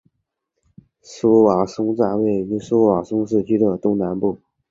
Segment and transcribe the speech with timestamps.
[1.03, 4.41] 苏瓦松站位于苏瓦松市区的东南部。